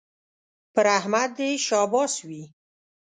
[0.73, 2.43] پر احمد دې شاباس وي